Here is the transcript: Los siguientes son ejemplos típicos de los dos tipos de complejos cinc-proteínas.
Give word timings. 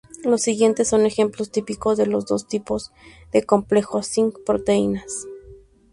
Los 0.23 0.41
siguientes 0.41 0.87
son 0.87 1.05
ejemplos 1.05 1.51
típicos 1.51 1.95
de 1.95 2.07
los 2.07 2.25
dos 2.25 2.47
tipos 2.47 2.91
de 3.31 3.43
complejos 3.43 4.07
cinc-proteínas. 4.07 5.27